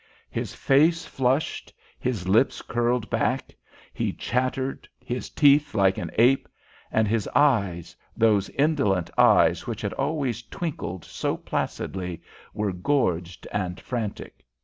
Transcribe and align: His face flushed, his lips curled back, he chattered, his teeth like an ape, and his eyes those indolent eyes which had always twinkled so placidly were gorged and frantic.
His 0.31 0.55
face 0.55 1.05
flushed, 1.05 1.71
his 1.99 2.27
lips 2.27 2.63
curled 2.63 3.07
back, 3.11 3.53
he 3.93 4.11
chattered, 4.11 4.89
his 4.99 5.29
teeth 5.29 5.75
like 5.75 5.99
an 5.99 6.09
ape, 6.17 6.49
and 6.91 7.07
his 7.07 7.27
eyes 7.35 7.95
those 8.17 8.49
indolent 8.49 9.11
eyes 9.15 9.67
which 9.67 9.81
had 9.83 9.93
always 9.93 10.41
twinkled 10.41 11.05
so 11.05 11.37
placidly 11.37 12.19
were 12.51 12.73
gorged 12.73 13.47
and 13.51 13.79
frantic. 13.79 14.43